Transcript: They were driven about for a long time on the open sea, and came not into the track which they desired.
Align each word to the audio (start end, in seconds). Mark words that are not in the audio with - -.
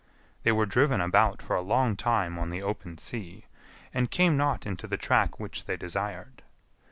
They 0.41 0.51
were 0.51 0.65
driven 0.65 0.99
about 0.99 1.43
for 1.43 1.55
a 1.55 1.61
long 1.61 1.95
time 1.95 2.39
on 2.39 2.49
the 2.49 2.63
open 2.63 2.97
sea, 2.97 3.45
and 3.93 4.09
came 4.09 4.35
not 4.35 4.65
into 4.65 4.87
the 4.87 4.97
track 4.97 5.39
which 5.39 5.65
they 5.65 5.77
desired. 5.77 6.41